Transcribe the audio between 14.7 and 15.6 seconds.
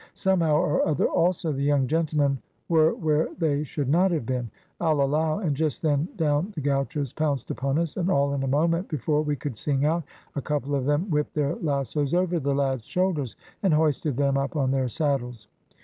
their saddles.